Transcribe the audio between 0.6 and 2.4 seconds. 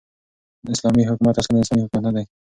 ز: اسلامې حكومت اصلاً انساني حكومت نه دى